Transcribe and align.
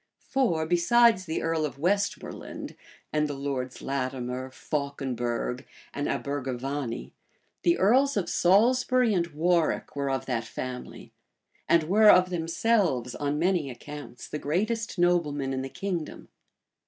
For, 0.27 0.65
besides 0.65 1.25
the 1.25 1.43
earl 1.43 1.63
of 1.63 1.77
Westmoreland, 1.77 2.75
and 3.13 3.27
the 3.27 3.35
lords 3.35 3.83
Latimer, 3.83 4.49
Fauconberg, 4.49 5.63
and 5.93 6.09
Abergavenny, 6.09 7.13
the 7.61 7.77
earls 7.77 8.17
of 8.17 8.27
Salisbury 8.27 9.13
and 9.13 9.27
Warwick 9.27 9.95
were 9.95 10.09
of 10.09 10.25
that 10.25 10.43
family, 10.45 11.13
and 11.69 11.83
were 11.83 12.09
of 12.09 12.31
themselves, 12.31 13.13
on 13.13 13.37
many 13.37 13.69
accounts, 13.69 14.27
the 14.27 14.39
greatest 14.39 14.97
noblemen 14.97 15.53
in 15.53 15.61
the 15.61 15.69
kingdom. 15.69 16.29